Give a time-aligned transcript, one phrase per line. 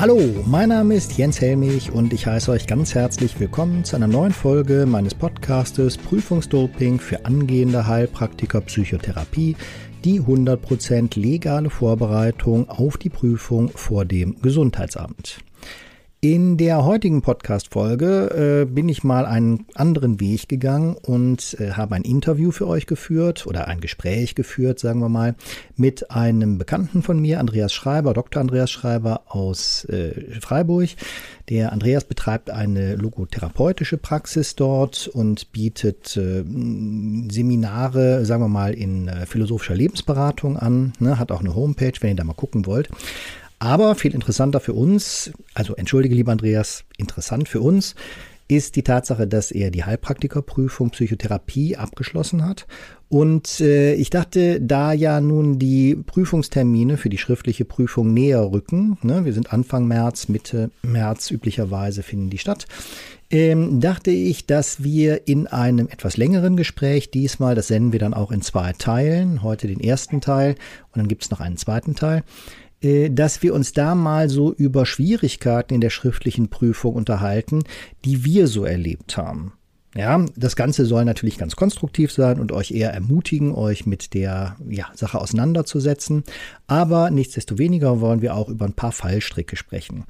[0.00, 4.06] Hallo, mein Name ist Jens Helmich und ich heiße euch ganz herzlich willkommen zu einer
[4.06, 9.56] neuen Folge meines Podcastes Prüfungsdoping für angehende Heilpraktiker Psychotherapie,
[10.02, 15.40] die 100% legale Vorbereitung auf die Prüfung vor dem Gesundheitsamt.
[16.22, 21.94] In der heutigen Podcast-Folge äh, bin ich mal einen anderen Weg gegangen und äh, habe
[21.94, 25.34] ein Interview für euch geführt oder ein Gespräch geführt, sagen wir mal,
[25.76, 28.42] mit einem Bekannten von mir, Andreas Schreiber, Dr.
[28.42, 30.90] Andreas Schreiber aus äh, Freiburg.
[31.48, 36.44] Der Andreas betreibt eine logotherapeutische Praxis dort und bietet äh,
[37.32, 42.10] Seminare, sagen wir mal, in äh, philosophischer Lebensberatung an, ne, hat auch eine Homepage, wenn
[42.10, 42.90] ihr da mal gucken wollt.
[43.60, 47.94] Aber viel interessanter für uns, also entschuldige lieber Andreas, interessant für uns
[48.48, 52.66] ist die Tatsache, dass er die Heilpraktikerprüfung Psychotherapie abgeschlossen hat.
[53.08, 58.98] Und äh, ich dachte, da ja nun die Prüfungstermine für die schriftliche Prüfung näher rücken,
[59.02, 62.66] ne, wir sind Anfang März, Mitte März üblicherweise finden die statt,
[63.30, 68.14] ähm, dachte ich, dass wir in einem etwas längeren Gespräch diesmal, das senden wir dann
[68.14, 70.56] auch in zwei Teilen, heute den ersten Teil
[70.92, 72.24] und dann gibt es noch einen zweiten Teil,
[72.82, 77.62] dass wir uns da mal so über Schwierigkeiten in der schriftlichen Prüfung unterhalten,
[78.04, 79.52] die wir so erlebt haben.
[79.96, 84.56] Ja, das Ganze soll natürlich ganz konstruktiv sein und euch eher ermutigen, euch mit der
[84.68, 86.22] ja, Sache auseinanderzusetzen.
[86.68, 90.04] Aber nichtsdestoweniger wollen wir auch über ein paar Fallstricke sprechen.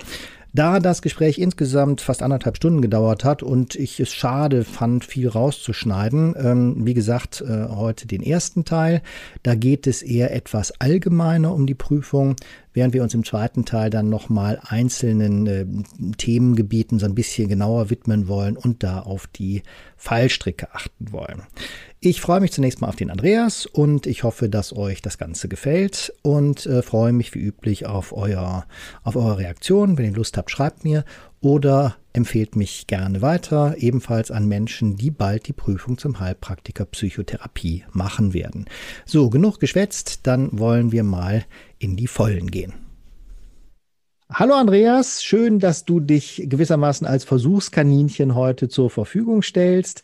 [0.52, 5.28] Da das Gespräch insgesamt fast anderthalb Stunden gedauert hat und ich es schade fand, viel
[5.28, 9.02] rauszuschneiden, ähm, wie gesagt, äh, heute den ersten Teil.
[9.44, 12.34] Da geht es eher etwas allgemeiner um die Prüfung,
[12.72, 15.66] während wir uns im zweiten Teil dann nochmal einzelnen äh,
[16.16, 19.62] Themengebieten so ein bisschen genauer widmen wollen und da auf die
[19.96, 21.42] Fallstricke achten wollen.
[22.02, 25.48] Ich freue mich zunächst mal auf den Andreas und ich hoffe, dass euch das Ganze
[25.48, 28.64] gefällt und äh, freue mich wie üblich auf, euer,
[29.02, 29.98] auf eure Reaktion.
[29.98, 31.04] Wenn ihr Lust habt, schreibt mir
[31.42, 37.84] oder empfehlt mich gerne weiter, ebenfalls an Menschen, die bald die Prüfung zum Heilpraktiker Psychotherapie
[37.92, 38.64] machen werden.
[39.04, 41.44] So, genug geschwätzt, dann wollen wir mal
[41.78, 42.72] in die Vollen gehen.
[44.32, 50.02] Hallo Andreas, schön, dass du dich gewissermaßen als Versuchskaninchen heute zur Verfügung stellst.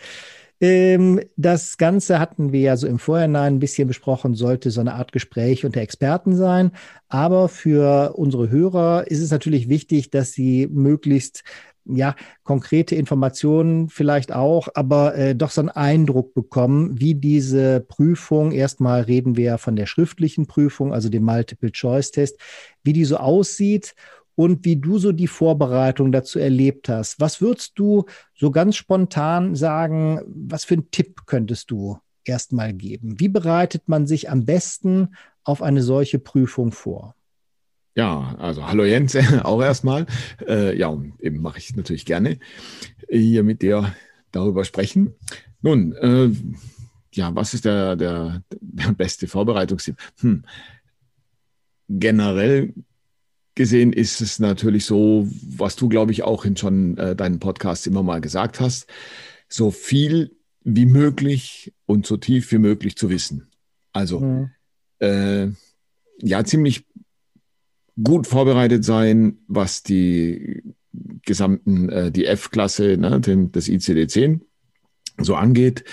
[0.61, 4.94] Ähm, das Ganze hatten wir ja so im Vorhinein ein bisschen besprochen, sollte so eine
[4.94, 6.72] Art Gespräch unter Experten sein.
[7.09, 11.44] Aber für unsere Hörer ist es natürlich wichtig, dass sie möglichst
[11.89, 18.50] ja, konkrete Informationen vielleicht auch, aber äh, doch so einen Eindruck bekommen, wie diese Prüfung,
[18.50, 22.38] erstmal reden wir von der schriftlichen Prüfung, also dem Multiple-Choice-Test,
[22.83, 23.94] wie die so aussieht
[24.36, 27.19] und wie du so die Vorbereitung dazu erlebt hast.
[27.19, 28.04] Was würdest du
[28.34, 33.19] so ganz spontan sagen, was für einen Tipp könntest du erstmal geben?
[33.19, 37.14] Wie bereitet man sich am besten auf eine solche Prüfung vor?
[37.94, 40.06] Ja, also hallo Jens, auch erstmal.
[40.46, 42.38] Äh, ja, eben mache ich natürlich gerne
[43.08, 43.94] hier mit dir
[44.32, 45.14] darüber sprechen.
[45.62, 46.30] Nun, äh,
[47.14, 49.96] ja, was ist der, der, der beste Vorbereitungstipp?
[50.20, 50.44] Hm.
[51.88, 52.75] Generell
[53.56, 57.87] gesehen ist es natürlich so, was du, glaube ich, auch in schon äh, deinen Podcast
[57.87, 58.87] immer mal gesagt hast,
[59.49, 63.49] so viel wie möglich und so tief wie möglich zu wissen.
[63.93, 64.50] Also mhm.
[65.00, 65.49] äh,
[66.21, 66.84] ja, ziemlich
[68.03, 70.62] gut vorbereitet sein, was die
[71.25, 74.41] gesamten, äh, die F-Klasse, ne, den, das ICD-10
[75.19, 75.84] so angeht.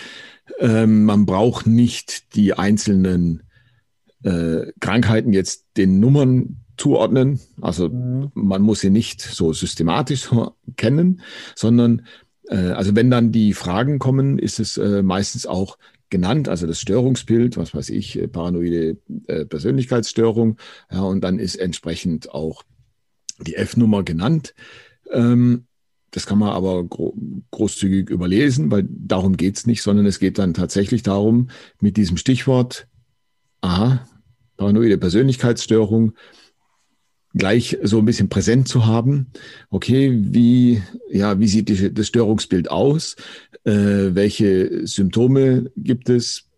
[0.60, 3.44] Ähm, man braucht nicht die einzelnen
[4.24, 7.40] äh, Krankheiten jetzt den Nummern zuordnen.
[7.62, 8.32] Also mhm.
[8.34, 10.30] man muss sie nicht so systematisch
[10.78, 11.22] kennen,
[11.56, 12.06] sondern
[12.50, 15.78] äh, also wenn dann die Fragen kommen, ist es äh, meistens auch
[16.10, 18.98] genannt, also das Störungsbild, was weiß ich, äh, paranoide
[19.28, 20.58] äh, Persönlichkeitsstörung,
[20.92, 22.64] ja, und dann ist entsprechend auch
[23.40, 24.54] die F-Nummer genannt.
[25.12, 25.66] Ähm,
[26.12, 27.16] das kann man aber gro
[27.50, 31.50] großzügig überlesen, weil darum geht's nicht, sondern es geht dann tatsächlich darum,
[31.82, 32.88] mit diesem Stichwort,
[33.62, 34.08] aha,
[34.58, 36.14] paranoide Persönlichkeitsstörung,
[37.34, 39.32] gleich so ein bisschen präsent zu haben.
[39.70, 43.16] Okay, wie, ja, wie sieht die, das Störungsbild aus?
[43.64, 46.50] Äh, welche Symptome gibt es?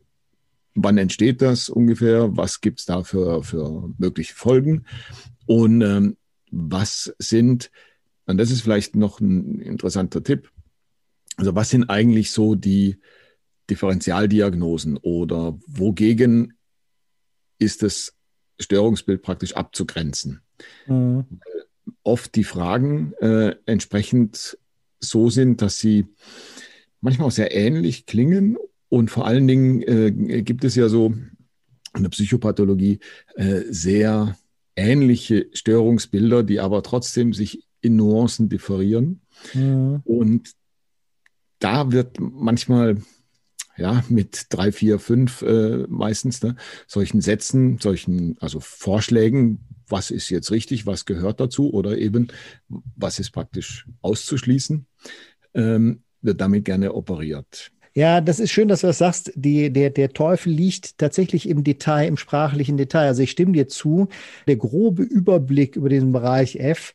[0.74, 2.36] Wann entsteht das ungefähr?
[2.36, 4.86] Was gibt es da für, für mögliche Folgen?
[5.46, 6.18] Und ähm,
[6.52, 7.72] was sind,
[8.26, 10.52] und das ist vielleicht noch ein interessanter Tipp,
[11.38, 13.00] also was sind eigentlich so die
[13.70, 16.54] Differentialdiagnosen oder wogegen
[17.58, 18.14] ist das
[18.60, 20.45] Störungsbild praktisch abzugrenzen?
[20.88, 21.26] Mhm.
[22.04, 24.58] Oft die Fragen äh, entsprechend
[25.00, 26.06] so sind, dass sie
[27.02, 28.58] manchmal auch sehr ähnlich klingen
[28.90, 31.14] und vor allen Dingen äh, gibt es ja so
[31.96, 33.00] in der Psychopathologie
[33.36, 34.38] äh, sehr
[34.76, 39.22] ähnliche Störungsbilder, die aber trotzdem sich in Nuancen differieren.
[39.54, 40.02] Mhm.
[40.04, 40.52] Und
[41.60, 42.98] da wird manchmal
[43.78, 46.56] ja, mit drei, vier, fünf äh, meistens, ne,
[46.88, 52.28] solchen Sätzen, solchen, also Vorschlägen, was ist jetzt richtig, was gehört dazu oder eben,
[52.96, 54.86] was ist praktisch auszuschließen,
[55.54, 57.72] ähm, wird damit gerne operiert.
[57.98, 59.32] Ja, das ist schön, dass du das sagst.
[59.36, 63.08] Die, der, der Teufel liegt tatsächlich im Detail, im sprachlichen Detail.
[63.08, 64.10] Also ich stimme dir zu.
[64.48, 66.94] Der grobe Überblick über diesen Bereich F,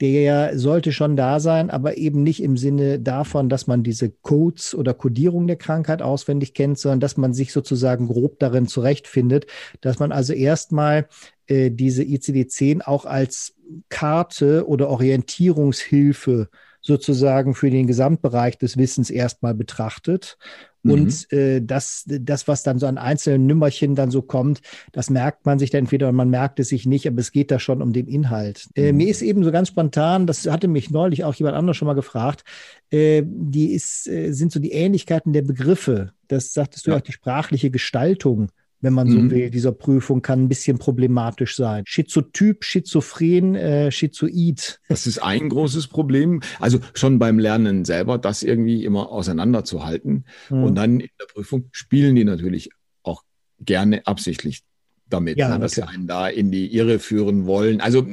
[0.00, 4.74] der sollte schon da sein, aber eben nicht im Sinne davon, dass man diese Codes
[4.74, 9.46] oder Codierung der Krankheit auswendig kennt, sondern dass man sich sozusagen grob darin zurechtfindet,
[9.80, 11.06] dass man also erstmal
[11.52, 13.54] äh, diese ICD-10 auch als
[13.90, 16.48] Karte oder Orientierungshilfe
[16.80, 20.38] sozusagen für den Gesamtbereich des Wissens erstmal betrachtet.
[20.82, 20.90] Mhm.
[20.90, 24.62] Und äh, das, das, was dann so an einzelnen Nümmerchen dann so kommt,
[24.92, 27.50] das merkt man sich dann entweder oder man merkt es sich nicht, aber es geht
[27.50, 28.68] da schon um den Inhalt.
[28.74, 28.98] Äh, mhm.
[28.98, 31.94] Mir ist eben so ganz spontan, das hatte mich neulich auch jemand anderes schon mal
[31.94, 32.44] gefragt,
[32.90, 36.12] äh, die ist, äh, sind so die Ähnlichkeiten der Begriffe.
[36.28, 36.96] Das sagtest du ja.
[36.96, 38.50] auch, die sprachliche Gestaltung
[38.82, 39.30] wenn man so mhm.
[39.30, 41.84] will, dieser Prüfung kann ein bisschen problematisch sein.
[41.86, 44.80] Schizotyp, schizophren, äh, schizoid.
[44.88, 46.42] Das ist ein großes Problem.
[46.58, 50.26] Also schon beim Lernen selber, das irgendwie immer auseinanderzuhalten.
[50.50, 50.64] Mhm.
[50.64, 52.70] Und dann in der Prüfung spielen die natürlich
[53.04, 53.22] auch
[53.60, 54.62] gerne absichtlich
[55.08, 57.80] damit, ja, ne, dass sie einen da in die Irre führen wollen.
[57.80, 58.06] Also,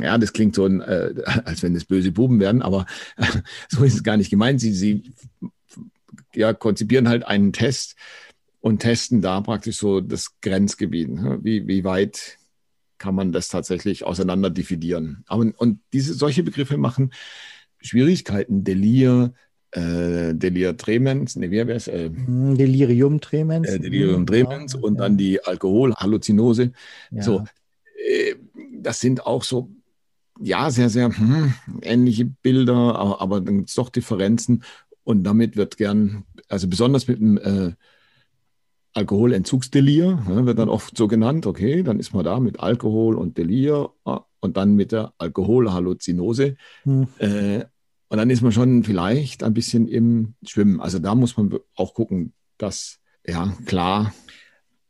[0.00, 1.14] ja, das klingt so, äh,
[1.44, 2.86] als wenn es böse Buben werden, aber
[3.16, 3.24] äh,
[3.68, 4.60] so ist es gar nicht gemeint.
[4.60, 5.04] Sie, sie
[6.34, 7.96] ja, konzipieren halt einen Test,
[8.62, 11.10] und testen da praktisch so das Grenzgebiet.
[11.10, 11.40] Ne?
[11.42, 12.38] Wie, wie weit
[12.96, 15.24] kann man das tatsächlich auseinander dividieren?
[15.28, 17.12] Und, und diese, solche Begriffe machen
[17.80, 18.62] Schwierigkeiten.
[18.62, 19.34] Delir,
[19.72, 21.88] äh, Delir tremens, ne, wie es?
[21.88, 23.68] Äh, hm, Delirium tremens.
[23.68, 26.70] Äh, Delirium tremens und dann die Alkoholhalluzinose.
[27.10, 27.22] Ja.
[27.22, 27.44] So,
[27.96, 28.36] äh,
[28.80, 29.70] das sind auch so,
[30.40, 34.62] ja, sehr, sehr hm, ähnliche Bilder, aber, aber dann gibt es doch Differenzen.
[35.02, 37.72] Und damit wird gern, also besonders mit dem äh,
[38.94, 41.46] Alkoholentzugsdelir, ne, wird dann oft so genannt.
[41.46, 46.56] Okay, dann ist man da mit Alkohol und Delir ah, und dann mit der Alkoholhalluzinose.
[46.84, 47.08] Hm.
[47.18, 47.64] Äh,
[48.08, 50.80] und dann ist man schon vielleicht ein bisschen im Schwimmen.
[50.80, 54.12] Also da muss man auch gucken, dass ja klar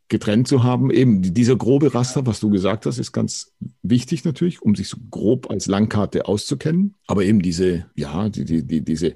[0.08, 0.90] getrennt zu haben.
[0.90, 3.52] Eben dieser grobe Raster, was du gesagt hast, ist ganz
[3.82, 6.96] wichtig natürlich, um sich so grob als Langkarte auszukennen.
[7.06, 9.14] Aber eben diese, ja, die, die, die, diese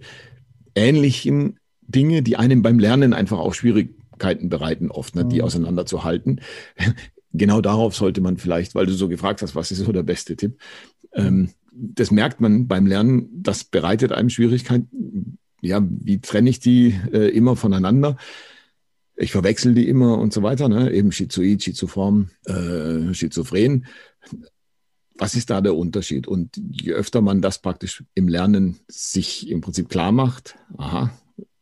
[0.74, 5.42] ähnlichen Dinge, die einem beim Lernen einfach auch schwierig Schwierigkeiten bereiten, oft, ne, die mhm.
[5.42, 6.40] auseinanderzuhalten.
[7.32, 10.36] genau darauf sollte man vielleicht, weil du so gefragt hast, was ist so der beste
[10.36, 10.58] Tipp?
[11.12, 15.38] Ähm, das merkt man beim Lernen, das bereitet einem Schwierigkeiten.
[15.60, 18.16] Ja, wie trenne ich die äh, immer voneinander?
[19.16, 20.92] Ich verwechsel die immer und so weiter, ne?
[20.92, 23.86] eben Schizoid, Schizoform, äh, Schizophren.
[25.18, 26.26] Was ist da der Unterschied?
[26.26, 31.10] Und je öfter man das praktisch im Lernen sich im Prinzip klar macht, aha,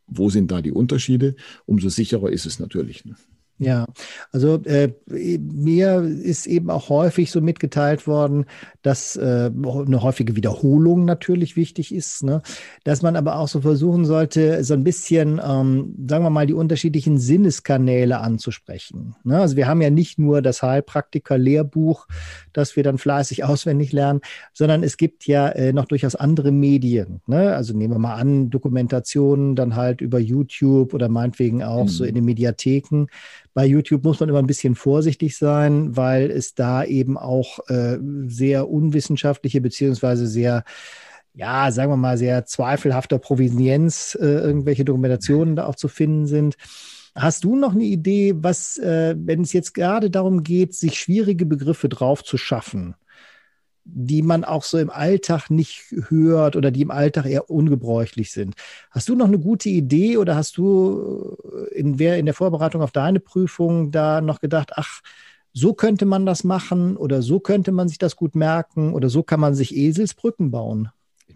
[0.06, 1.36] wo sind da die Unterschiede,
[1.66, 3.04] umso sicherer ist es natürlich.
[3.04, 3.16] Ne?
[3.58, 3.86] Ja,
[4.32, 8.46] also äh, mir ist eben auch häufig so mitgeteilt worden,
[8.82, 12.42] dass äh, eine häufige Wiederholung natürlich wichtig ist, ne?
[12.82, 16.52] dass man aber auch so versuchen sollte, so ein bisschen, ähm, sagen wir mal, die
[16.52, 19.14] unterschiedlichen Sinneskanäle anzusprechen.
[19.22, 19.38] Ne?
[19.38, 22.08] Also wir haben ja nicht nur das Heilpraktiker-Lehrbuch,
[22.52, 24.20] das wir dann fleißig auswendig lernen,
[24.52, 27.20] sondern es gibt ja äh, noch durchaus andere Medien.
[27.28, 27.54] Ne?
[27.54, 31.88] Also nehmen wir mal an, Dokumentationen dann halt über YouTube oder meinetwegen auch mhm.
[31.88, 33.06] so in den Mediatheken
[33.54, 37.98] bei YouTube muss man immer ein bisschen vorsichtig sein, weil es da eben auch äh,
[38.26, 40.64] sehr unwissenschaftliche beziehungsweise sehr
[41.36, 46.56] ja, sagen wir mal, sehr zweifelhafter Provenienz äh, irgendwelche Dokumentationen da auch zu finden sind.
[47.16, 51.46] Hast du noch eine Idee, was, äh, wenn es jetzt gerade darum geht, sich schwierige
[51.46, 52.94] Begriffe drauf zu schaffen,
[53.84, 58.54] die man auch so im Alltag nicht hört oder die im Alltag eher ungebräuchlich sind.
[58.90, 61.36] Hast du noch eine gute Idee oder hast du
[61.70, 65.02] äh, in, in der Vorbereitung auf deine Prüfung da noch gedacht, ach,
[65.52, 69.22] so könnte man das machen oder so könnte man sich das gut merken oder so
[69.22, 70.88] kann man sich Eselsbrücken bauen?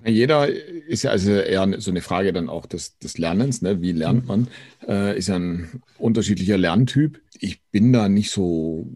[0.05, 3.83] Jeder ist ja also eher so eine Frage dann auch des, des Lernens, ne?
[3.83, 4.29] wie lernt mhm.
[4.29, 4.49] man,
[4.87, 7.21] äh, ist ja ein unterschiedlicher Lerntyp.
[7.39, 8.87] Ich bin da nicht so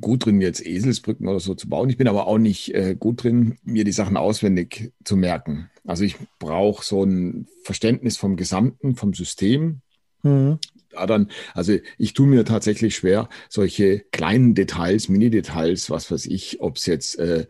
[0.00, 1.90] gut drin, jetzt Eselsbrücken oder so zu bauen.
[1.90, 5.68] Ich bin aber auch nicht äh, gut drin, mir die Sachen auswendig zu merken.
[5.84, 9.80] Also ich brauche so ein Verständnis vom Gesamten, vom System.
[10.22, 10.58] Mhm.
[10.90, 16.60] Da dann, also ich tue mir tatsächlich schwer, solche kleinen Details, Mini-Details, was weiß ich,
[16.60, 17.46] ob es jetzt äh,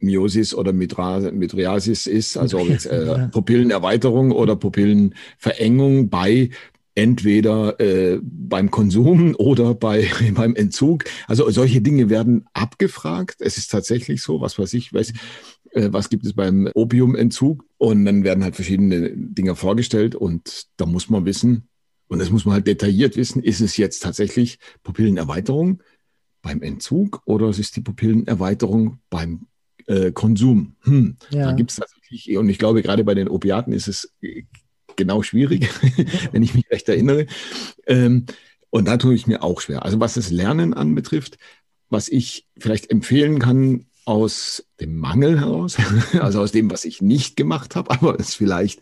[0.00, 6.50] Myosis oder Midriasis ist, also ob jetzt äh, Pupillenerweiterung oder Pupillenverengung bei
[6.94, 11.04] entweder äh, beim Konsum oder bei, beim Entzug.
[11.26, 13.36] Also solche Dinge werden abgefragt.
[13.40, 15.12] Es ist tatsächlich so, was weiß ich, weiß,
[15.72, 17.64] äh, was gibt es beim Opiumentzug?
[17.78, 21.68] Und dann werden halt verschiedene Dinge vorgestellt und da muss man wissen,
[22.08, 25.80] und das muss man halt detailliert wissen, ist es jetzt tatsächlich Pupillenerweiterung
[26.42, 29.46] beim Entzug oder ist es die Pupillenerweiterung beim
[29.86, 30.76] äh, Konsum?
[30.82, 31.46] Hm, ja.
[31.46, 34.12] Da gibt es tatsächlich, und ich glaube, gerade bei den Opiaten ist es
[34.96, 35.68] genau schwierig,
[36.32, 37.26] wenn ich mich recht erinnere.
[37.86, 38.26] Ähm,
[38.70, 39.84] und da tue ich mir auch schwer.
[39.84, 41.38] Also was das Lernen anbetrifft,
[41.88, 45.76] was ich vielleicht empfehlen kann aus dem Mangel heraus,
[46.20, 48.80] also aus dem, was ich nicht gemacht habe, aber es vielleicht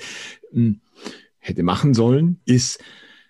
[0.52, 0.81] hm,
[1.38, 2.81] hätte machen sollen, ist,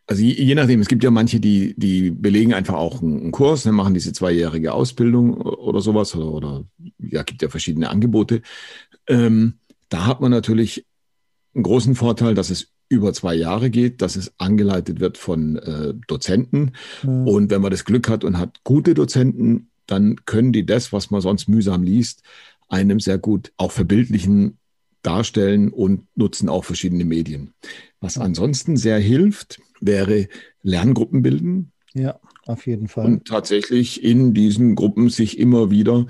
[0.08, 3.32] also je, je, nachdem, es gibt ja manche, die, die belegen einfach auch einen, einen
[3.32, 6.64] Kurs, dann machen diese zweijährige Ausbildung oder sowas oder, oder
[6.98, 8.40] ja, gibt ja verschiedene Angebote.
[9.06, 9.58] Ähm,
[9.90, 10.86] da hat man natürlich
[11.54, 15.92] einen großen Vorteil, dass es über zwei Jahre geht, dass es angeleitet wird von äh,
[16.06, 16.72] Dozenten.
[17.02, 17.28] Mhm.
[17.28, 21.10] Und wenn man das Glück hat und hat gute Dozenten, dann können die das, was
[21.10, 22.22] man sonst mühsam liest,
[22.68, 24.57] einem sehr gut auch verbildlichen
[25.02, 27.54] darstellen und nutzen auch verschiedene Medien.
[28.00, 30.28] Was ansonsten sehr hilft, wäre
[30.62, 31.72] Lerngruppen bilden.
[31.94, 33.06] Ja, auf jeden Fall.
[33.06, 36.06] Und tatsächlich in diesen Gruppen sich immer wieder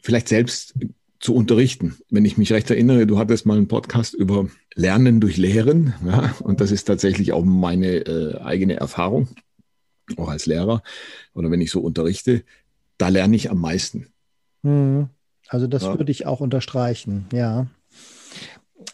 [0.00, 0.74] vielleicht selbst
[1.20, 1.96] zu unterrichten.
[2.10, 5.94] Wenn ich mich recht erinnere, du hattest mal einen Podcast über Lernen durch Lehren.
[6.06, 9.28] Ja, und das ist tatsächlich auch meine äh, eigene Erfahrung,
[10.16, 10.82] auch als Lehrer
[11.34, 12.44] oder wenn ich so unterrichte.
[12.98, 14.08] Da lerne ich am meisten.
[14.62, 15.08] Hm.
[15.48, 15.98] Also das ja.
[15.98, 17.66] würde ich auch unterstreichen, ja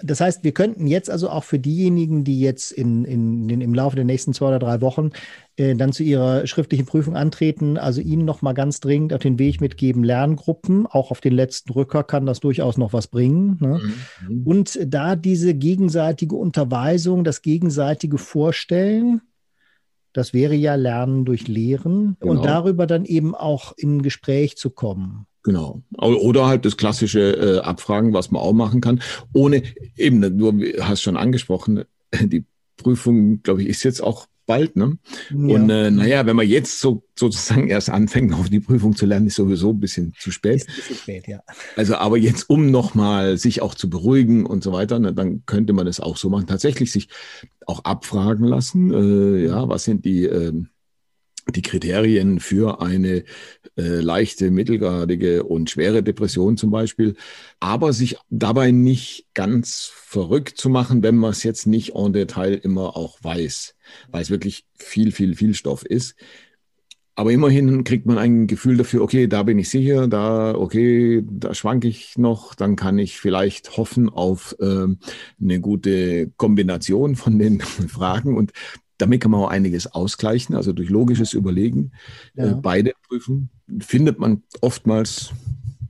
[0.05, 3.75] das heißt, wir könnten jetzt also auch für diejenigen, die jetzt in, in, in, im
[3.75, 5.13] Laufe der nächsten zwei oder drei Wochen
[5.57, 9.39] äh, dann zu ihrer schriftlichen Prüfung antreten, also Ihnen noch mal ganz dringend auf den
[9.39, 13.57] Weg mitgeben, Lerngruppen, auch auf den letzten Rücker kann das durchaus noch was bringen.
[13.61, 13.81] Ne?
[14.29, 14.47] Mhm.
[14.47, 19.23] Und da diese gegenseitige Unterweisung, das gegenseitige Vorstellen,
[20.13, 22.33] das wäre ja Lernen durch Lehren genau.
[22.33, 25.27] und darüber dann eben auch in Gespräch zu kommen.
[25.45, 25.83] Genau.
[25.99, 29.01] Oder halt das klassische äh, Abfragen, was man auch machen kann.
[29.35, 29.63] Ohne,
[29.97, 31.85] eben, du hast schon angesprochen,
[32.15, 32.45] die
[32.79, 34.77] Prüfung, glaube ich, ist jetzt auch bald.
[34.77, 34.99] Ne?
[35.31, 35.37] Ja.
[35.37, 39.27] Und äh, naja, wenn man jetzt so sozusagen erst anfängt, auf die Prüfung zu lernen,
[39.27, 40.57] ist sowieso ein bisschen zu spät.
[40.57, 41.41] Ist ein bisschen spät, ja.
[41.77, 45.73] Also, aber jetzt, um nochmal sich auch zu beruhigen und so weiter, ne, dann könnte
[45.73, 46.47] man das auch so machen.
[46.47, 47.09] Tatsächlich sich
[47.67, 48.93] auch abfragen lassen.
[48.93, 50.53] Äh, ja, was sind die äh,
[51.53, 53.25] die Kriterien für eine
[53.77, 57.17] äh, leichte, mittelgradige und schwere Depression zum Beispiel,
[57.61, 62.55] aber sich dabei nicht ganz verrückt zu machen, wenn man es jetzt nicht en Detail
[62.55, 63.75] immer auch weiß,
[64.11, 66.15] weil es wirklich viel, viel, viel Stoff ist.
[67.17, 71.55] Aber immerhin kriegt man ein Gefühl dafür, okay, da bin ich sicher, da, okay, da
[71.55, 74.87] schwanke ich noch, dann kann ich vielleicht hoffen auf äh,
[75.41, 78.53] eine gute Kombination von den Fragen und
[78.99, 81.93] damit kann man auch einiges ausgleichen, also durch logisches Überlegen.
[82.37, 82.53] Äh, ja.
[82.53, 85.33] Äh, beide Prüfen findet man oftmals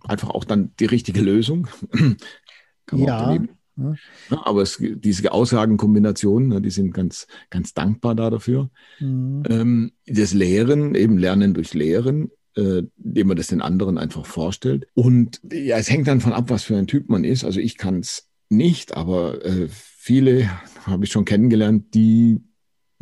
[0.07, 1.69] einfach auch dann die richtige Lösung.
[2.87, 3.39] kann man ja.
[3.77, 3.95] Ja.
[4.31, 8.71] Ja, aber es, diese Aussagenkombinationen, ne, die sind ganz, ganz dankbar da dafür.
[9.01, 9.43] Mhm.
[9.49, 14.87] Ähm, das Lehren, eben Lernen durch Lehren, äh, indem man das den anderen einfach vorstellt.
[14.95, 17.45] Und ja, es hängt dann von ab, was für ein Typ man ist.
[17.45, 20.49] Also ich kann es nicht, aber äh, viele
[20.87, 22.43] habe ich schon kennengelernt, die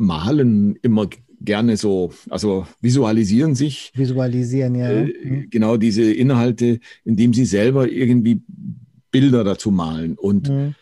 [0.03, 1.07] malen immer
[1.39, 3.91] gerne so, also visualisieren sich.
[3.95, 4.89] Visualisieren, ja.
[4.89, 5.49] Äh, mhm.
[5.49, 8.41] Genau diese Inhalte, indem sie selber irgendwie
[9.11, 10.17] Bilder dazu malen.
[10.17, 10.75] Und mhm.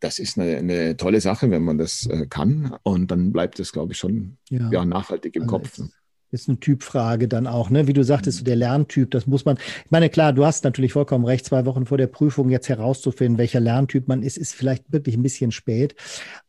[0.00, 2.76] das ist eine, eine, tolle Sache, wenn man das äh, kann.
[2.82, 4.70] Und dann bleibt es, glaube ich, schon ja.
[4.70, 5.78] ja nachhaltig im also Kopf.
[5.78, 5.99] Ist,
[6.32, 7.86] ist eine Typfrage dann auch, ne?
[7.86, 9.56] Wie du sagtest, so der Lerntyp, das muss man.
[9.84, 13.38] Ich meine, klar, du hast natürlich vollkommen recht, zwei Wochen vor der Prüfung jetzt herauszufinden,
[13.38, 15.94] welcher Lerntyp man ist, ist vielleicht wirklich ein bisschen spät.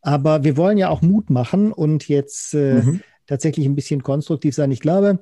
[0.00, 3.00] Aber wir wollen ja auch Mut machen und jetzt äh, mhm.
[3.26, 4.70] tatsächlich ein bisschen konstruktiv sein.
[4.70, 5.18] Ich glaube,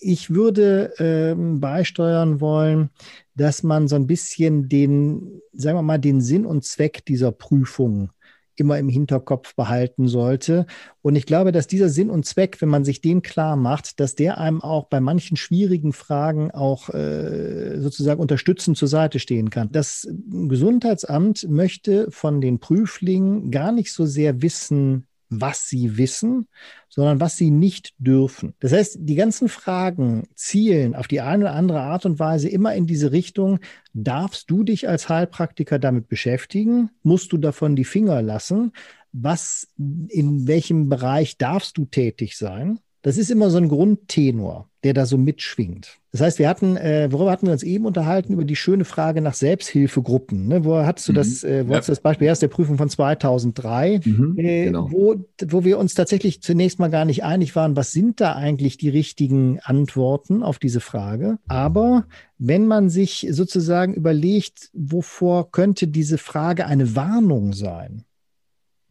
[0.00, 2.90] ich würde ähm, beisteuern wollen,
[3.36, 8.10] dass man so ein bisschen den, sagen wir mal, den Sinn und Zweck dieser Prüfung
[8.56, 10.66] immer im Hinterkopf behalten sollte.
[11.00, 14.14] Und ich glaube, dass dieser Sinn und Zweck, wenn man sich den klar macht, dass
[14.14, 19.70] der einem auch bei manchen schwierigen Fragen auch äh, sozusagen unterstützend zur Seite stehen kann.
[19.72, 25.06] Das Gesundheitsamt möchte von den Prüflingen gar nicht so sehr wissen,
[25.40, 26.46] was sie wissen,
[26.88, 28.54] sondern was sie nicht dürfen.
[28.60, 32.74] Das heißt, die ganzen Fragen zielen auf die eine oder andere Art und Weise immer
[32.74, 33.58] in diese Richtung,
[33.94, 36.90] darfst du dich als Heilpraktiker damit beschäftigen?
[37.02, 38.72] Musst du davon die Finger lassen?
[39.12, 42.78] Was, in welchem Bereich darfst du tätig sein?
[43.02, 45.98] Das ist immer so ein Grundtenor, der da so mitschwingt.
[46.12, 48.34] Das heißt, wir hatten, äh, worüber hatten wir uns eben unterhalten?
[48.34, 50.46] Über die schöne Frage nach Selbsthilfegruppen.
[50.46, 50.64] Ne?
[50.64, 51.16] Wo hattest du mhm.
[51.16, 51.78] das, äh, wo ja.
[51.78, 54.92] hast du das Beispiel erst der Prüfung von 2003, mhm, äh, genau.
[54.92, 58.76] wo, wo wir uns tatsächlich zunächst mal gar nicht einig waren, was sind da eigentlich
[58.76, 61.38] die richtigen Antworten auf diese Frage.
[61.48, 62.06] Aber
[62.38, 68.04] wenn man sich sozusagen überlegt, wovor könnte diese Frage eine Warnung sein?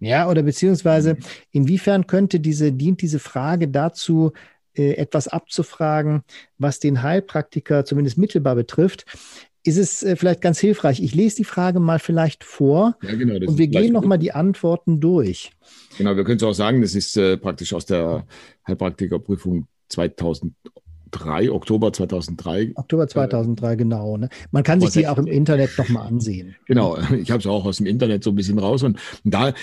[0.02, 1.20] Ja, oder beziehungsweise mhm.
[1.52, 4.34] inwiefern könnte diese, dient diese Frage dazu,
[4.74, 6.24] äh, etwas abzufragen,
[6.58, 9.06] was den Heilpraktiker zumindest mittelbar betrifft,
[9.64, 11.02] ist es äh, vielleicht ganz hilfreich.
[11.02, 15.00] Ich lese die Frage mal vielleicht vor ja, genau, und wir gehen nochmal die Antworten
[15.00, 15.52] durch.
[15.98, 18.26] Genau, wir können es auch sagen, das ist äh, praktisch aus der
[18.68, 22.72] Heilpraktikerprüfung 2003, Oktober 2003.
[22.76, 24.18] Oktober 2003, äh, genau.
[24.18, 24.30] Ne?
[24.52, 26.56] Man kann sich die auch im Internet nochmal ansehen.
[26.66, 29.54] Genau, ich habe es auch aus dem Internet so ein bisschen raus und da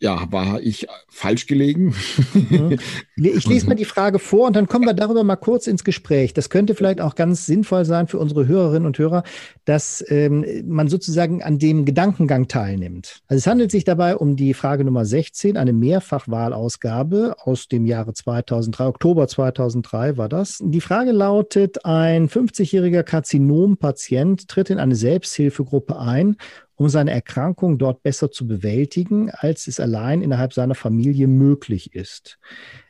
[0.00, 1.94] ja, war ich falsch gelegen?
[2.32, 2.78] Mhm.
[3.16, 6.34] Ich lese mal die Frage vor und dann kommen wir darüber mal kurz ins Gespräch.
[6.34, 9.24] Das könnte vielleicht auch ganz sinnvoll sein für unsere Hörerinnen und Hörer,
[9.64, 13.22] dass ähm, man sozusagen an dem Gedankengang teilnimmt.
[13.26, 18.14] Also es handelt sich dabei um die Frage Nummer 16, eine Mehrfachwahlausgabe aus dem Jahre
[18.14, 20.62] 2003, Oktober 2003 war das.
[20.62, 26.36] Die Frage lautet, ein 50-jähriger Karzinompatient tritt in eine Selbsthilfegruppe ein
[26.78, 32.38] um seine Erkrankung dort besser zu bewältigen, als es allein innerhalb seiner Familie möglich ist.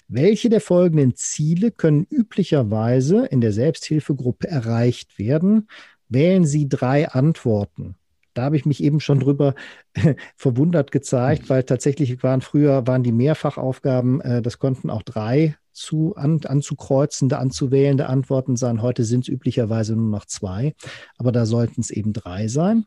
[0.09, 5.69] Welche der folgenden Ziele können üblicherweise in der Selbsthilfegruppe erreicht werden?
[6.09, 7.97] Wählen Sie drei Antworten.
[8.35, 9.55] Da habe ich mich eben schon drüber
[10.37, 16.15] verwundert gezeigt, weil tatsächlich waren früher waren die Mehrfachaufgaben, äh, das konnten auch drei zu,
[16.17, 18.83] an, anzukreuzende, anzuwählende Antworten sein.
[18.83, 20.75] Heute sind es üblicherweise nur noch zwei,
[21.17, 22.85] aber da sollten es eben drei sein.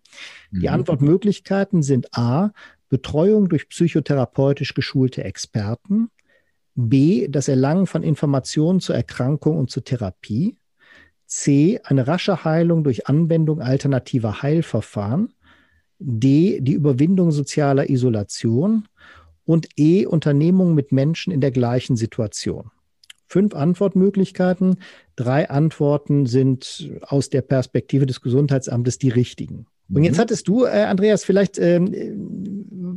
[0.52, 0.60] Mhm.
[0.60, 2.52] Die Antwortmöglichkeiten sind A,
[2.90, 6.10] Betreuung durch psychotherapeutisch geschulte Experten,
[6.76, 10.58] B, das Erlangen von Informationen zur Erkrankung und zur Therapie,
[11.26, 15.34] C, eine rasche Heilung durch Anwendung alternativer Heilverfahren,
[16.00, 18.88] D, die Überwindung sozialer Isolation
[19.46, 22.72] und E, Unternehmungen mit Menschen in der gleichen Situation
[23.32, 24.78] fünf Antwortmöglichkeiten.
[25.16, 29.66] Drei Antworten sind aus der Perspektive des Gesundheitsamtes die richtigen.
[29.94, 30.22] Und jetzt mhm.
[30.22, 31.94] hattest du, äh, Andreas, vielleicht, ähm,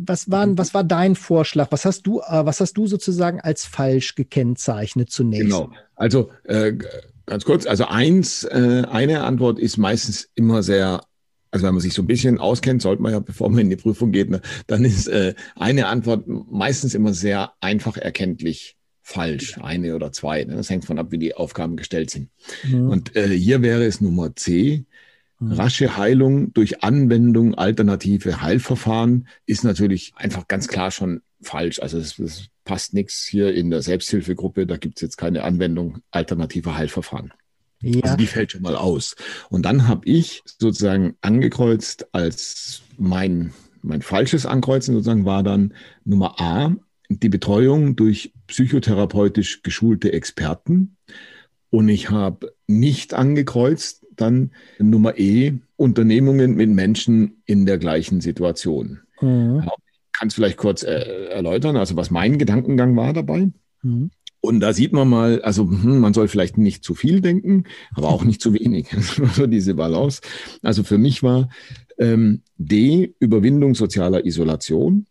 [0.07, 1.69] was, waren, was war dein Vorschlag?
[1.71, 5.45] Was hast du, äh, was hast du sozusagen als falsch gekennzeichnet zunächst?
[5.45, 5.71] Genau.
[5.97, 6.73] Also äh,
[7.27, 11.01] ganz kurz, also eins, äh, eine Antwort ist meistens immer sehr
[11.51, 13.77] also wenn man sich so ein bisschen auskennt, sollte man ja, bevor man in die
[13.77, 19.95] Prüfung geht, ne, dann ist äh, eine Antwort meistens immer sehr einfach erkenntlich falsch, eine
[19.95, 20.45] oder zwei.
[20.45, 20.57] Ne?
[20.57, 22.31] Das hängt von ab, wie die Aufgaben gestellt sind.
[22.65, 22.89] Mhm.
[22.89, 24.87] Und äh, hier wäre es Nummer C.
[25.39, 25.53] Mhm.
[25.53, 31.81] Rasche Heilung durch Anwendung alternative Heilverfahren ist natürlich einfach ganz klar schon falsch.
[31.81, 34.67] Also es, es passt nichts hier in der Selbsthilfegruppe.
[34.67, 37.35] Da gibt es jetzt keine Anwendung alternativer Heilverfahren.
[37.83, 38.01] Ja.
[38.05, 39.17] Also die fällt schon mal aus.
[39.51, 45.75] Und dann habe ich sozusagen angekreuzt als mein, mein falsches Ankreuzen sozusagen war dann
[46.07, 46.75] Nummer A,
[47.11, 50.97] die Betreuung durch psychotherapeutisch geschulte Experten.
[51.71, 59.01] Und ich habe nicht angekreuzt dann Nummer E, Unternehmungen mit Menschen in der gleichen Situation.
[59.21, 59.63] Mhm.
[59.65, 63.49] Ich kann es vielleicht kurz äh, erläutern, also was mein Gedankengang war dabei.
[63.83, 64.11] Mhm.
[64.41, 68.09] Und da sieht man mal, also hm, man soll vielleicht nicht zu viel denken, aber
[68.09, 68.89] auch nicht zu wenig.
[69.35, 70.21] so diese Balance.
[70.63, 71.49] Also für mich war
[71.99, 75.07] ähm, D, Überwindung sozialer Isolation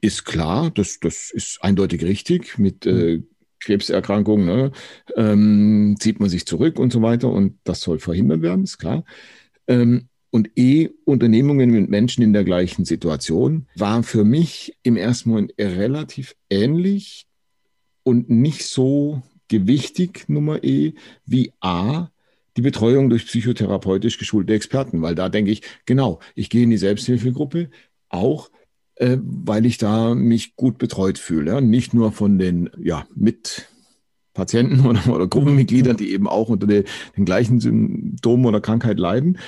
[0.00, 2.58] ist klar, das, das ist eindeutig richtig.
[2.58, 3.26] Mit äh, mhm.
[3.60, 4.72] Krebserkrankungen ne,
[5.16, 9.04] ähm, zieht man sich zurück und so weiter und das soll verhindert werden, ist klar.
[9.66, 15.30] Ähm, und E, Unternehmungen mit Menschen in der gleichen Situation, war für mich im ersten
[15.30, 17.26] Moment relativ ähnlich
[18.02, 20.92] und nicht so gewichtig, Nummer E,
[21.24, 22.08] wie A,
[22.56, 26.76] die Betreuung durch psychotherapeutisch geschulte Experten, weil da denke ich, genau, ich gehe in die
[26.76, 27.70] Selbsthilfegruppe,
[28.08, 28.50] auch
[28.98, 31.62] äh, weil ich da mich gut betreut fühle.
[31.62, 36.84] Nicht nur von den ja, Mitpatienten oder, oder Gruppenmitgliedern, die eben auch unter den,
[37.16, 39.38] den gleichen Symptomen oder Krankheit leiden,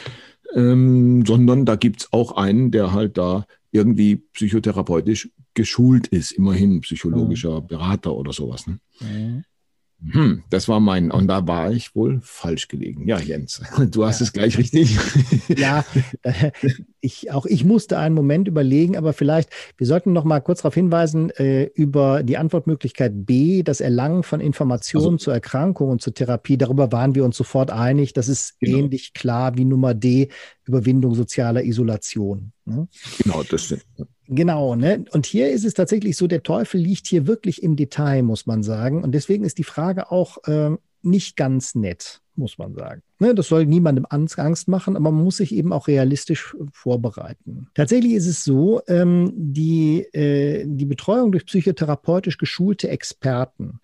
[0.54, 6.80] ähm, sondern da gibt es auch einen, der halt da irgendwie psychotherapeutisch geschult ist, immerhin
[6.80, 8.66] psychologischer Berater oder sowas.
[8.66, 8.78] Ne?
[9.00, 9.44] Mhm.
[10.02, 13.06] Hm, das war mein, und da war ich wohl falsch gelegen.
[13.06, 13.60] Ja, Jens,
[13.90, 14.24] du hast ja.
[14.24, 14.96] es gleich richtig.
[15.48, 15.84] Ja,
[16.22, 16.50] äh,
[17.00, 20.74] ich, auch ich musste einen Moment überlegen, aber vielleicht, wir sollten noch mal kurz darauf
[20.74, 26.14] hinweisen, äh, über die Antwortmöglichkeit B, das Erlangen von Informationen also, zur Erkrankung und zur
[26.14, 28.14] Therapie, darüber waren wir uns sofort einig.
[28.14, 28.78] Das ist genau.
[28.78, 30.30] ähnlich klar wie Nummer D,
[30.64, 32.52] Überwindung sozialer Isolation.
[32.64, 32.88] Ne?
[33.22, 33.84] Genau, das stimmt.
[34.32, 35.04] Genau, ne?
[35.10, 38.62] Und hier ist es tatsächlich so, der Teufel liegt hier wirklich im Detail, muss man
[38.62, 39.02] sagen.
[39.02, 40.70] Und deswegen ist die Frage auch äh,
[41.02, 43.02] nicht ganz nett, muss man sagen.
[43.18, 43.34] Ne?
[43.34, 47.70] Das soll niemandem Angst machen, aber man muss sich eben auch realistisch vorbereiten.
[47.74, 53.80] Tatsächlich ist es so, ähm, die, äh, die Betreuung durch psychotherapeutisch geschulte Experten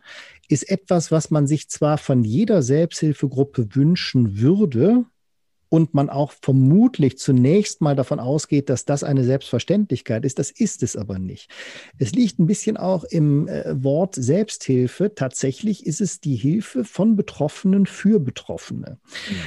[0.48, 5.06] ist etwas, was man sich zwar von jeder Selbsthilfegruppe wünschen würde,
[5.68, 10.38] und man auch vermutlich zunächst mal davon ausgeht, dass das eine Selbstverständlichkeit ist.
[10.38, 11.50] Das ist es aber nicht.
[11.98, 15.14] Es liegt ein bisschen auch im äh, Wort Selbsthilfe.
[15.14, 18.98] Tatsächlich ist es die Hilfe von Betroffenen für Betroffene.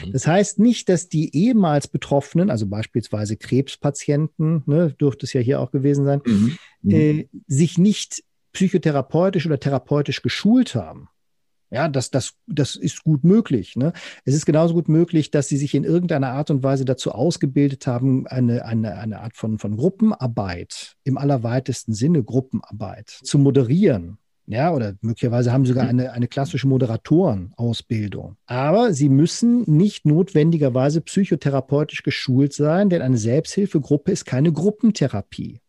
[0.05, 0.11] Mhm.
[0.11, 5.59] Das heißt nicht, dass die ehemals Betroffenen, also beispielsweise Krebspatienten, ne, dürfte es ja hier
[5.61, 6.57] auch gewesen sein, mhm.
[6.81, 6.91] Mhm.
[6.91, 11.09] Äh, sich nicht psychotherapeutisch oder therapeutisch geschult haben.
[11.71, 13.75] Ja, das, das, das ist gut möglich.
[13.75, 13.93] Ne?
[14.25, 17.85] Es ist genauso gut möglich, dass sie sich in irgendeiner Art und Weise dazu ausgebildet
[17.85, 24.17] haben, eine, eine, eine Art von, von Gruppenarbeit, im allerweitesten Sinne Gruppenarbeit, zu moderieren.
[24.47, 28.35] Ja, oder möglicherweise haben sie sogar eine, eine klassische Moderatorenausbildung.
[28.47, 35.59] Aber sie müssen nicht notwendigerweise psychotherapeutisch geschult sein, denn eine Selbsthilfegruppe ist keine Gruppentherapie.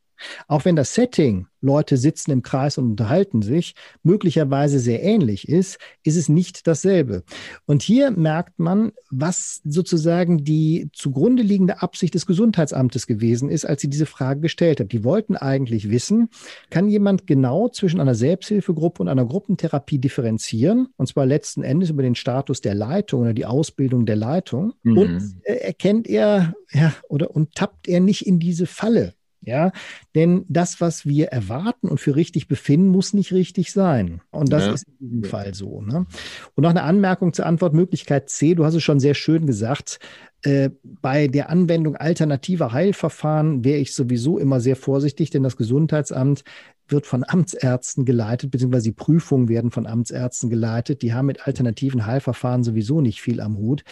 [0.49, 5.79] Auch wenn das Setting, Leute sitzen im Kreis und unterhalten sich, möglicherweise sehr ähnlich ist,
[6.03, 7.23] ist es nicht dasselbe.
[7.67, 13.83] Und hier merkt man, was sozusagen die zugrunde liegende Absicht des Gesundheitsamtes gewesen ist, als
[13.83, 14.93] sie diese Frage gestellt hat.
[14.93, 16.31] Die wollten eigentlich wissen,
[16.71, 20.89] kann jemand genau zwischen einer Selbsthilfegruppe und einer Gruppentherapie differenzieren?
[20.97, 24.73] Und zwar letzten Endes über den Status der Leitung oder die Ausbildung der Leitung.
[24.83, 24.99] Mhm.
[24.99, 29.15] Und äh, erkennt er ja, oder und tappt er nicht in diese Falle?
[29.43, 29.73] Ja,
[30.15, 34.21] denn das, was wir erwarten und für richtig befinden, muss nicht richtig sein.
[34.31, 34.73] Und das ja.
[34.73, 35.81] ist in diesem Fall so.
[35.81, 36.07] Ne?
[36.55, 38.55] Und noch eine Anmerkung zur Antwortmöglichkeit C.
[38.55, 39.99] Du hast es schon sehr schön gesagt.
[40.43, 46.45] Äh, bei der Anwendung alternativer Heilverfahren wäre ich sowieso immer sehr vorsichtig, denn das Gesundheitsamt
[46.89, 51.03] wird von Amtsärzten geleitet, beziehungsweise die Prüfungen werden von Amtsärzten geleitet.
[51.03, 53.85] Die haben mit alternativen Heilverfahren sowieso nicht viel am Hut.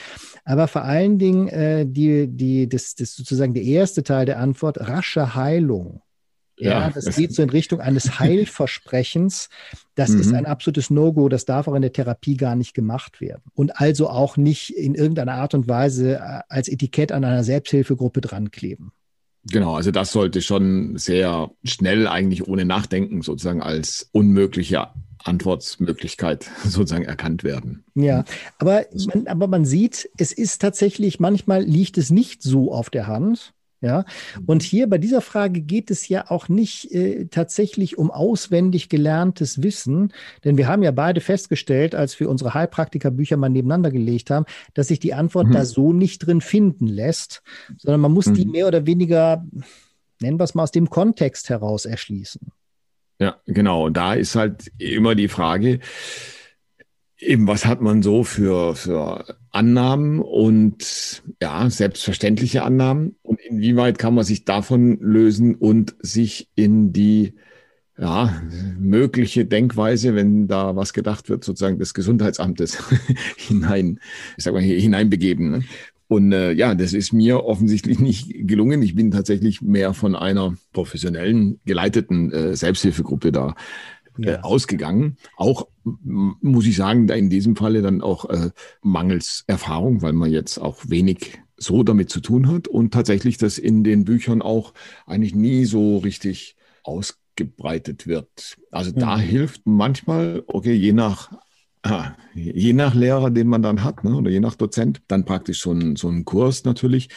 [0.44, 4.80] Aber vor allen Dingen äh, die, die, das, das sozusagen der erste Teil der Antwort,
[4.80, 6.02] rasche Heilung.
[6.58, 9.48] Ja, ja, das geht so in Richtung eines Heilversprechens.
[9.94, 10.20] Das mhm.
[10.20, 11.28] ist ein absolutes No-Go.
[11.28, 13.42] Das darf auch in der Therapie gar nicht gemacht werden.
[13.54, 18.20] Und also auch nicht in irgendeiner Art und Weise äh, als Etikett an einer Selbsthilfegruppe
[18.20, 18.92] dran kleben.
[19.50, 24.88] Genau, also das sollte schon sehr schnell eigentlich ohne Nachdenken sozusagen als unmögliche
[25.24, 27.84] Antwortmöglichkeit sozusagen erkannt werden.
[27.94, 28.24] Ja,
[28.58, 33.06] aber man, aber man sieht, es ist tatsächlich, manchmal liegt es nicht so auf der
[33.06, 33.54] Hand.
[33.80, 34.04] Ja,
[34.44, 39.62] und hier bei dieser Frage geht es ja auch nicht äh, tatsächlich um auswendig gelerntes
[39.62, 40.12] Wissen,
[40.42, 44.88] denn wir haben ja beide festgestellt, als wir unsere Heilpraktiker-Bücher mal nebeneinander gelegt haben, dass
[44.88, 45.52] sich die Antwort mhm.
[45.52, 47.42] da so nicht drin finden lässt,
[47.76, 48.34] sondern man muss mhm.
[48.34, 49.46] die mehr oder weniger,
[50.20, 52.50] nennen wir es mal, aus dem Kontext heraus erschließen.
[53.20, 53.86] Ja, genau.
[53.86, 55.78] Und da ist halt immer die Frage,
[57.18, 64.14] eben was hat man so für, für Annahmen und ja, selbstverständliche Annahmen und inwieweit kann
[64.14, 67.34] man sich davon lösen und sich in die
[67.98, 68.40] ja,
[68.78, 72.78] mögliche Denkweise, wenn da was gedacht wird, sozusagen des Gesundheitsamtes
[73.36, 73.98] hinein,
[74.36, 75.50] ich sag mal, hineinbegeben.
[75.50, 75.64] Ne?
[76.06, 78.82] Und äh, ja, das ist mir offensichtlich nicht gelungen.
[78.82, 83.56] Ich bin tatsächlich mehr von einer professionellen, geleiteten äh, Selbsthilfegruppe da
[84.22, 84.40] äh, ja.
[84.42, 85.16] ausgegangen.
[85.36, 88.50] Auch muss ich sagen, da in diesem Falle dann auch äh,
[88.82, 93.58] mangels Erfahrung, weil man jetzt auch wenig so damit zu tun hat und tatsächlich das
[93.58, 94.74] in den Büchern auch
[95.06, 98.56] eigentlich nie so richtig ausgebreitet wird.
[98.70, 99.00] Also mhm.
[99.00, 101.32] da hilft manchmal, okay, je nach
[101.82, 105.60] Ah, je nach Lehrer, den man dann hat, ne, oder je nach Dozent, dann praktisch
[105.62, 107.08] so ein, so ein Kurs natürlich.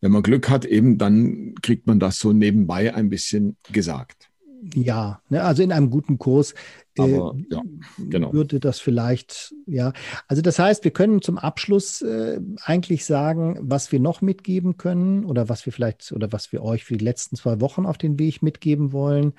[0.00, 4.25] Wenn man Glück hat, eben, dann kriegt man das so nebenbei ein bisschen gesagt.
[4.74, 6.54] Ja, ne, also in einem guten Kurs
[6.96, 7.62] äh, Aber, ja,
[7.98, 8.32] genau.
[8.32, 9.92] würde das vielleicht, ja.
[10.28, 15.24] Also das heißt, wir können zum Abschluss äh, eigentlich sagen, was wir noch mitgeben können
[15.24, 18.18] oder was wir vielleicht oder was wir euch für die letzten zwei Wochen auf den
[18.18, 19.34] Weg mitgeben wollen,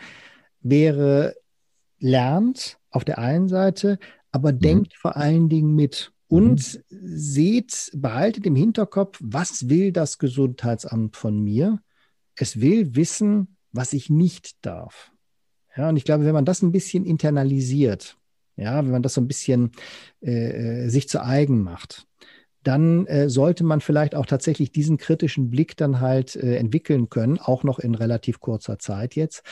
[0.61, 1.35] wäre
[1.99, 3.99] lernt auf der einen Seite,
[4.31, 4.59] aber mhm.
[4.59, 7.17] denkt vor allen Dingen mit und mhm.
[7.17, 11.79] seht, behaltet im Hinterkopf, was will das Gesundheitsamt von mir?
[12.35, 15.11] Es will wissen, was ich nicht darf.
[15.77, 18.17] Ja, und ich glaube, wenn man das ein bisschen internalisiert,
[18.55, 19.71] ja, wenn man das so ein bisschen
[20.21, 22.07] äh, äh, sich zu eigen macht,
[22.63, 27.37] dann äh, sollte man vielleicht auch tatsächlich diesen kritischen Blick dann halt äh, entwickeln können,
[27.39, 29.43] auch noch in relativ kurzer Zeit jetzt,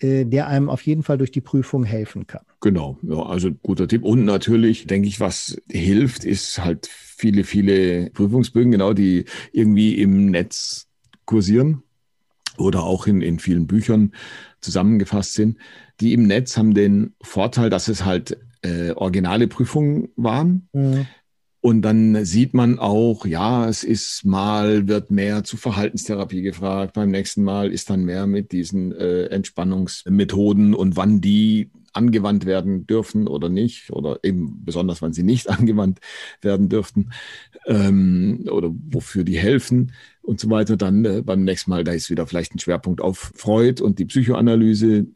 [0.00, 2.42] äh, der einem auf jeden Fall durch die Prüfung helfen kann.
[2.60, 4.02] Genau, ja, also guter Tipp.
[4.02, 10.30] Und natürlich, denke ich, was hilft, ist halt viele, viele Prüfungsbögen, genau, die irgendwie im
[10.30, 10.88] Netz
[11.26, 11.84] kursieren
[12.58, 14.12] oder auch in, in vielen Büchern
[14.60, 15.58] zusammengefasst sind.
[16.00, 20.68] Die im Netz haben den Vorteil, dass es halt äh, originale Prüfungen waren.
[20.72, 21.06] Mhm.
[21.64, 27.10] Und dann sieht man auch, ja, es ist mal, wird mehr zu Verhaltenstherapie gefragt, beim
[27.10, 33.26] nächsten Mal ist dann mehr mit diesen äh, Entspannungsmethoden und wann die angewandt werden dürfen
[33.26, 36.00] oder nicht, oder eben besonders, wann sie nicht angewandt
[36.42, 37.12] werden dürften,
[37.64, 40.76] ähm, oder wofür die helfen und so weiter.
[40.76, 44.04] Dann äh, beim nächsten Mal, da ist wieder vielleicht ein Schwerpunkt auf Freud und die
[44.04, 45.06] Psychoanalyse,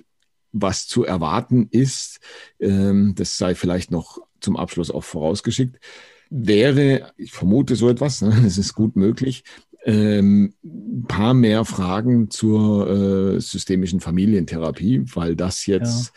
[0.53, 2.21] was zu erwarten ist.
[2.59, 5.79] Ähm, das sei vielleicht noch zum Abschluss auch vorausgeschickt.
[6.31, 9.45] Wäre, ich vermute so etwas, ne, das ist gut möglich,
[9.85, 10.55] ähm,
[11.07, 12.91] paar mehr Fragen zur
[13.37, 16.12] äh, systemischen Familientherapie, weil das jetzt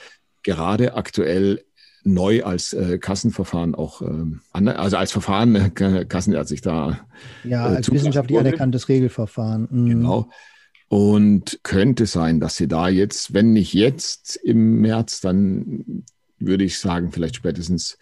[0.45, 0.56] ja.
[0.56, 1.63] gerade aktuell
[2.04, 7.00] neu als äh, Kassenverfahren auch, ähm, also als Verfahren äh, kassenärztlich da.
[7.43, 9.67] Ja, äh, als wissenschaftlich anerkanntes Regelverfahren.
[9.69, 9.89] Mhm.
[9.89, 10.30] Genau.
[10.88, 16.04] Und könnte sein, dass sie da jetzt, wenn nicht jetzt im März, dann
[16.38, 17.97] würde ich sagen, vielleicht spätestens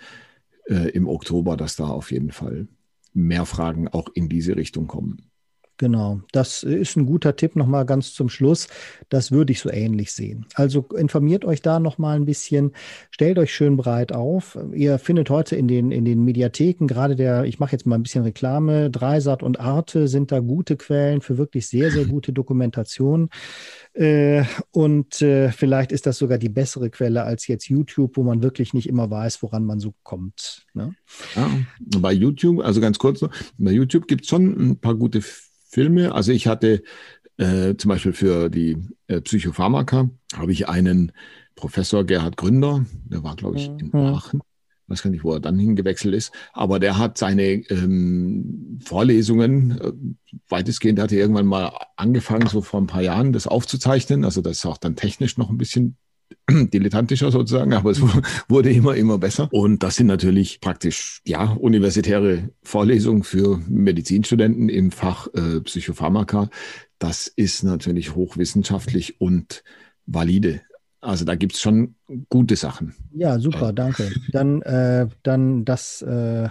[0.70, 2.68] äh, im Oktober, dass da auf jeden Fall
[3.14, 5.29] mehr Fragen auch in diese Richtung kommen.
[5.80, 8.68] Genau, das ist ein guter Tipp nochmal ganz zum Schluss.
[9.08, 10.46] Das würde ich so ähnlich sehen.
[10.56, 12.74] Also informiert euch da nochmal ein bisschen,
[13.12, 14.58] stellt euch schön breit auf.
[14.74, 18.04] Ihr findet heute in den, in den Mediatheken, gerade der, ich mache jetzt mal ein
[18.04, 23.30] bisschen Reklame, Dreisat und Arte sind da gute Quellen für wirklich sehr, sehr gute Dokumentation.
[23.94, 28.44] Äh, und äh, vielleicht ist das sogar die bessere Quelle als jetzt YouTube, wo man
[28.44, 30.66] wirklich nicht immer weiß, woran man so kommt.
[30.74, 30.94] Ne?
[31.38, 31.50] Ja,
[32.00, 33.24] bei YouTube, also ganz kurz
[33.58, 35.22] bei YouTube gibt es schon ein paar gute.
[36.12, 36.84] Also ich hatte
[37.38, 38.78] äh, zum Beispiel für die
[39.08, 41.12] äh, Psychopharmaka habe ich einen
[41.56, 43.96] Professor Gerhard Gründer, der war, glaube ich, in mhm.
[43.96, 44.42] Aachen.
[44.86, 49.80] Ich weiß gar nicht, wo er dann hingewechselt ist, aber der hat seine ähm, Vorlesungen
[49.80, 49.92] äh,
[50.48, 54.26] weitestgehend hat er irgendwann mal angefangen, so vor ein paar Jahren das aufzuzeichnen.
[54.26, 55.98] Also das ist auch dann technisch noch ein bisschen
[56.74, 58.02] dilettantischer sozusagen, aber es
[58.50, 59.50] wurde immer, immer besser.
[59.52, 66.50] Und das sind natürlich praktisch, ja, universitäre Vorlesungen für Medizinstudenten im Fach äh, Psychopharmaka.
[66.98, 69.64] Das ist natürlich hochwissenschaftlich und
[70.06, 70.62] valide.
[71.02, 71.96] Also da gibt es schon
[72.30, 72.94] gute Sachen.
[73.14, 74.12] Ja, super, danke.
[74.32, 76.50] Dann, äh, dann das, äh,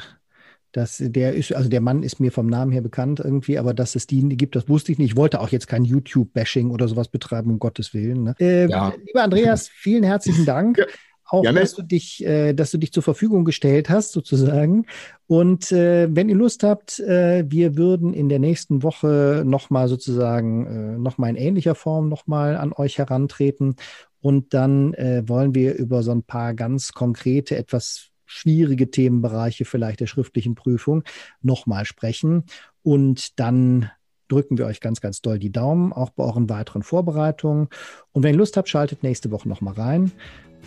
[0.73, 3.95] dass der ist, also der Mann ist mir vom Namen her bekannt irgendwie, aber dass
[3.95, 5.13] es die gibt, das wusste ich nicht.
[5.13, 8.25] Ich wollte auch jetzt kein YouTube-Bashing oder sowas betreiben, um Gottes Willen.
[8.25, 8.35] Ne?
[8.39, 8.93] Äh, ja.
[9.07, 10.79] Lieber Andreas, vielen herzlichen Dank.
[10.79, 10.87] Ja.
[11.31, 11.61] Auch, Gerne.
[11.61, 14.87] dass du dich, äh, dass du dich zur Verfügung gestellt hast, sozusagen.
[15.27, 20.67] Und äh, wenn ihr Lust habt, äh, wir würden in der nächsten Woche nochmal sozusagen,
[20.67, 23.77] äh, nochmal in ähnlicher Form nochmal an euch herantreten.
[24.21, 30.01] Und dann äh, wollen wir über so ein paar ganz konkrete, etwas schwierige Themenbereiche vielleicht
[30.01, 31.03] der schriftlichen Prüfung
[31.43, 32.45] nochmal sprechen.
[32.83, 33.91] Und dann
[34.29, 37.69] drücken wir euch ganz, ganz doll die Daumen, auch bei euren weiteren Vorbereitungen.
[38.13, 40.13] Und wenn ihr Lust habt, schaltet nächste Woche nochmal rein.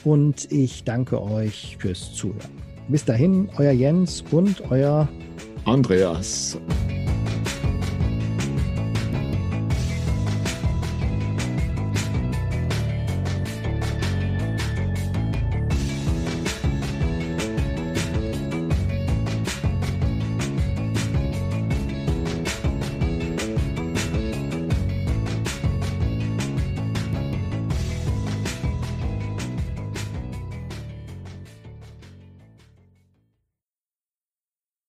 [0.03, 2.51] Und ich danke euch fürs Zuhören.
[2.89, 5.07] Bis dahin, euer Jens und euer
[5.65, 6.59] Andreas.